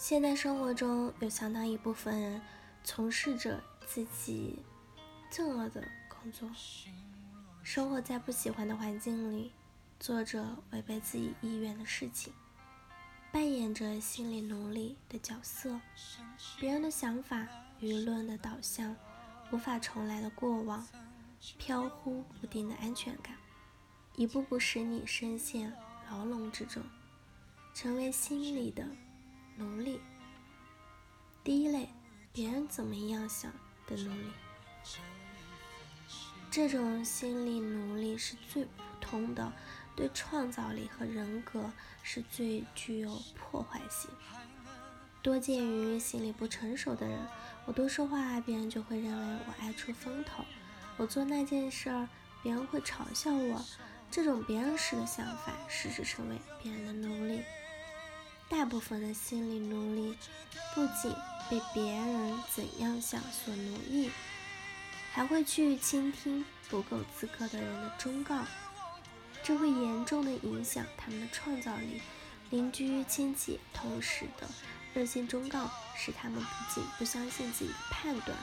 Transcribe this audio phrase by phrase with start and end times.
[0.00, 2.40] 现代生活中有相当一部分人
[2.82, 4.58] 从事着自己
[5.30, 6.50] 憎恶的工作，
[7.62, 9.52] 生活在不喜欢的环境里，
[9.98, 12.32] 做着违背自己意愿的事情，
[13.30, 15.78] 扮演着心理奴隶的角色。
[16.58, 17.46] 别人的想法、
[17.78, 18.96] 舆论的导向、
[19.52, 20.88] 无法重来的过往、
[21.58, 23.36] 飘忽不定的安全感，
[24.16, 25.70] 一步步使你深陷
[26.10, 26.82] 牢笼之中，
[27.74, 28.82] 成为心理的。
[29.60, 30.00] 奴隶，
[31.44, 31.86] 第一类，
[32.32, 33.52] 别人怎么样想
[33.86, 34.32] 的奴隶。
[36.50, 39.52] 这种心理奴隶是最普通的，
[39.94, 41.70] 对创造力和人格
[42.02, 44.10] 是最具有破坏性。
[45.20, 47.18] 多见于心理不成熟的人。
[47.66, 50.42] 我多说话，别人就会认为我爱出风头；
[50.96, 52.08] 我做那件事儿，
[52.42, 53.62] 别人会嘲笑我。
[54.10, 57.42] 这种别人式的想法，使之成为别人的奴隶。
[58.50, 60.18] 大部分的心理奴隶
[60.74, 61.14] 不仅
[61.48, 64.10] 被别人怎样想所奴役，
[65.12, 68.44] 还会去倾听不够资格的人的忠告，
[69.44, 72.02] 这会严重的影响他们的创造力。
[72.50, 74.48] 邻居、亲戚同事的
[74.92, 78.36] 热心忠告，使他们不仅不相信自己的判断，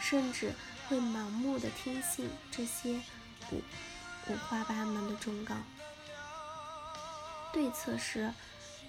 [0.00, 0.54] 甚至
[0.88, 3.00] 会盲目的听信这些
[3.50, 3.60] 五
[4.28, 5.56] 五花八门的忠告。
[7.52, 8.32] 对策是。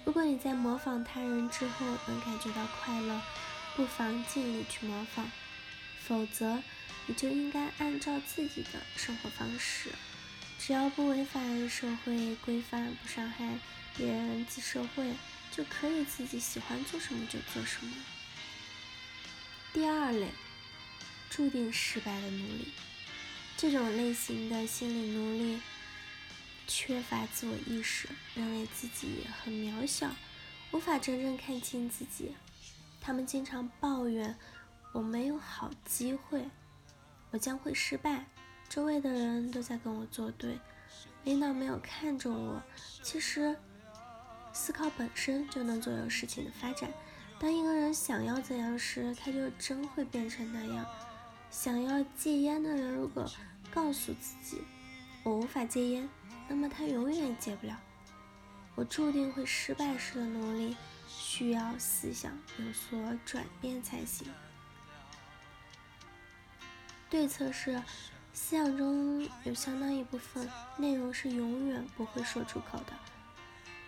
[0.06, 3.20] 如果你在模仿他人之后能感觉到快乐，
[3.74, 5.26] 不妨尽力去模仿；
[5.98, 6.62] 否则，
[7.06, 9.90] 你就应该按照自己的生活方式，
[10.60, 13.58] 只要不违反社会规范、不伤害
[13.96, 15.12] 别人及社会，
[15.50, 17.92] 就可以自己喜欢做什么就做什么。
[19.72, 20.28] 第二类，
[21.28, 22.68] 注定失败的奴隶，
[23.56, 25.60] 这种类型的心理奴隶。
[26.66, 30.10] 缺乏自我意识，认为自己很渺小，
[30.72, 32.34] 无法真正看清自己。
[33.00, 34.36] 他们经常抱怨
[34.92, 36.50] ：“我没有好机会，
[37.30, 38.26] 我将会失败，
[38.68, 40.58] 周围的人都在跟我作对，
[41.22, 42.62] 领导没有看中我。”
[43.02, 43.56] 其实，
[44.52, 46.90] 思考本身就能左右事情的发展。
[47.38, 50.84] 当一个人想要怎样时，他就真会变成那样。
[51.50, 53.30] 想要戒烟的人，如果
[53.70, 54.62] 告诉自己
[55.22, 56.08] ：“我无法戒烟。”
[56.48, 57.78] 那么他永远戒不了。
[58.74, 60.76] 我注定会失败式的努力，
[61.08, 64.28] 需要思想有所转变才行。
[67.08, 67.82] 对策是，
[68.34, 72.92] 思想中有相当一部分内容是永远不会说出口的。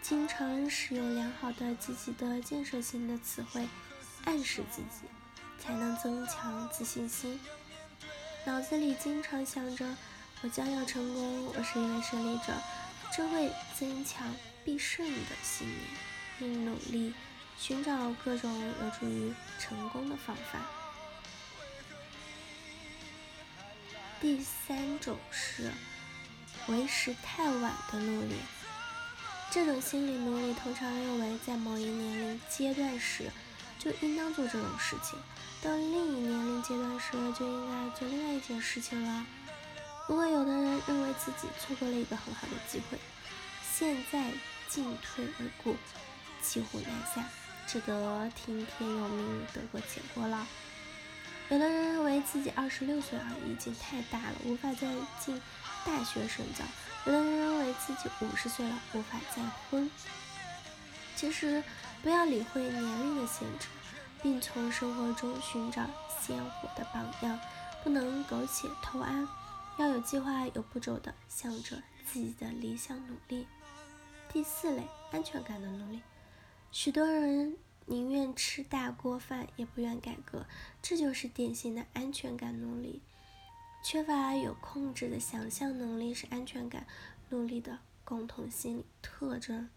[0.00, 3.68] 经常使用良好的、积极的、建设性的词汇，
[4.24, 5.06] 暗示自己，
[5.58, 7.38] 才能增强自信心。
[8.46, 9.96] 脑子里经常想着。
[10.40, 12.54] 我将要成功，我是一位胜利者，
[13.12, 14.32] 这会增强
[14.64, 15.80] 必胜的信念，
[16.38, 17.12] 并努力
[17.58, 20.60] 寻找各种有助于成功的方法。
[24.20, 25.72] 第三种是
[26.68, 28.36] 为时太晚的努力，
[29.50, 33.28] 这种心理努力通常认为在某一年龄阶段时
[33.76, 35.18] 就应当做这种事情，
[35.60, 39.26] 到另一年龄阶段时就应该做另外一件事情了。
[40.08, 42.98] 如果有的人认为自己错过了一个很好的机会，
[43.62, 44.32] 现在
[44.66, 45.76] 进退而顾，
[46.42, 47.22] 骑虎难下，
[47.66, 50.46] 只得听天由命，得过且过了。
[51.50, 54.88] 有的人认为自己二十六岁而已，已经太大了，无法再
[55.20, 55.38] 进
[55.84, 56.64] 大学深造；
[57.04, 59.90] 有的人认为自己五十岁了，无法再婚。
[61.16, 61.62] 其实，
[62.02, 63.66] 不要理会年龄的限制，
[64.22, 65.82] 并从生活中寻找
[66.18, 67.38] 鲜活的榜样，
[67.84, 69.28] 不能苟且偷安。
[69.78, 73.46] 要有计划、有步骤的向着自己的理想努力。
[74.28, 76.02] 第四类，安全感的努力。
[76.72, 77.56] 许多人
[77.86, 80.46] 宁愿吃大锅饭，也不愿改革，
[80.82, 83.02] 这就是典型的安全感努力。
[83.84, 86.84] 缺乏有控制的想象能力是安全感
[87.28, 89.70] 努力的共同心理特征。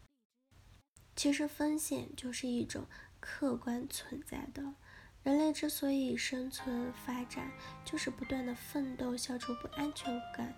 [1.16, 2.88] 其实，风险就是一种
[3.20, 4.74] 客观存在的。
[5.24, 7.52] 人类之所以生存发展，
[7.86, 10.54] 就是不断的奋斗，消除不安全感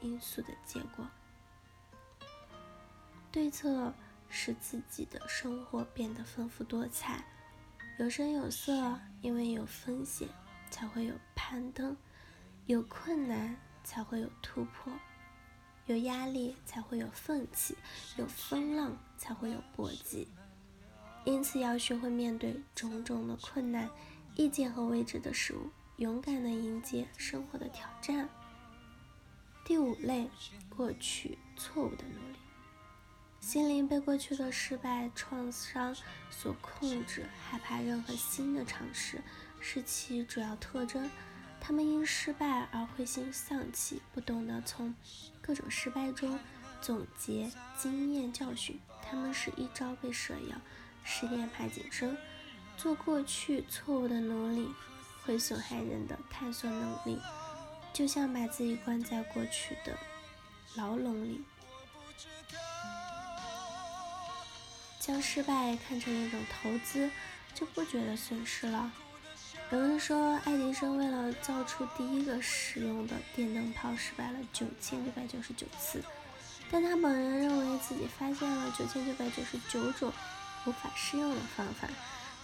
[0.00, 1.08] 因素的结果。
[3.30, 3.94] 对策
[4.28, 7.24] 使自己的生活变得丰富多彩，
[7.98, 8.98] 有声有色。
[9.20, 10.28] 因为有风险，
[10.70, 11.96] 才会有攀登；
[12.66, 14.92] 有困难，才会有突破；
[15.86, 17.74] 有压力，才会有奋起；
[18.16, 20.28] 有风浪，才会有搏击。
[21.28, 23.90] 因此，要学会面对种种的困难、
[24.34, 28.30] 意见和未知的事物，勇敢地迎接生活的挑战。
[29.62, 30.30] 第五类，
[30.74, 32.38] 过去错误的努力。
[33.40, 35.94] 心灵被过去的失败创伤
[36.30, 39.20] 所控制，害怕任何新的尝试
[39.60, 41.10] 是其主要特征。
[41.60, 44.94] 他们因失败而灰心丧气，不懂得从
[45.42, 46.38] 各种失败中
[46.80, 48.80] 总结经验教训。
[49.02, 50.56] 他们是一朝被蛇咬，
[51.04, 52.16] 十年怕井绳。
[52.76, 54.68] 做过去错误的努力
[55.24, 57.20] 会损害人的探索能力，
[57.92, 59.98] 就像把自己关在过去的
[60.76, 61.44] 牢笼里。
[65.00, 67.10] 将失败看成一种投资，
[67.52, 68.92] 就不觉得损失了。
[69.70, 76.00] 有人说，爱迪生为了造出第一个实用的电灯泡，失败了九千九百九十九次，
[76.70, 80.12] 但他本人认为自己发现了九千九百九十九种
[80.64, 81.88] 无法适用的方法。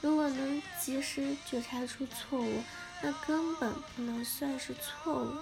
[0.01, 2.63] 如果能及时觉察出错误，
[3.03, 5.35] 那根本不能算是错误。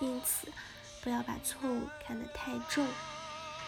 [0.00, 0.46] 因此，
[1.02, 2.86] 不要把错误看得太重，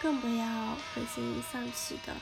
[0.01, 2.15] 更不要灰心丧气的。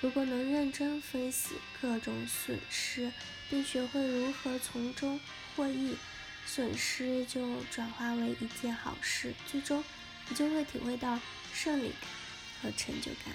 [0.00, 3.12] 如果能认真分析各种损失，
[3.50, 5.18] 并学会如何从中
[5.56, 5.96] 获益，
[6.46, 9.82] 损失就转化为一件好事，最终
[10.28, 11.18] 你就会体会到
[11.52, 11.92] 胜利
[12.60, 13.34] 和成就感。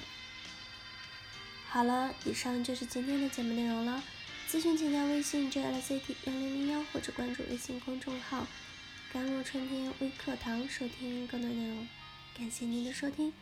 [1.69, 4.03] 好了，以上就是今天的节目内容了。
[4.49, 8.47] 咨询请加微信 j l c t 幺零零幺或者关注微信公众号
[9.11, 11.87] “甘露春天微课堂”收听更多内容。
[12.35, 13.33] 感谢您的收听，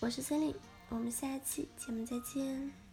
[0.00, 0.54] 我是森林，
[0.88, 2.83] 我们下期节目再见。